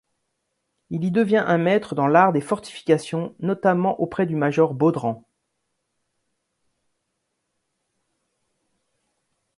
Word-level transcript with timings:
Il 0.89 1.03
y 1.03 1.11
devient 1.11 1.43
un 1.45 1.59
maître 1.59 1.93
dans 1.93 2.07
l’art 2.07 2.33
des 2.33 2.41
fortifications, 2.41 3.35
notamment 3.37 3.99
auprès 3.99 4.25
du 4.25 4.35
major 4.35 4.73
Baudrand. 4.73 5.29